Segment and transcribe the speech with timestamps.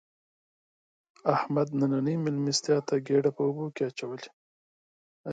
[1.35, 4.31] احمد نننۍ مېلمستیا ته ګېډه په اوبو کې اچولې ده.